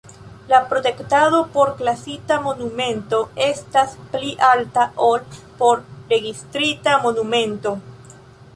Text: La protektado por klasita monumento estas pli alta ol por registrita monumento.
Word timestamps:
La 0.47 0.59
protektado 0.69 1.41
por 1.57 1.71
klasita 1.81 2.37
monumento 2.45 3.19
estas 3.49 3.93
pli 4.15 4.33
alta 4.47 4.89
ol 5.11 5.29
por 5.61 5.85
registrita 6.15 6.97
monumento. 7.07 7.79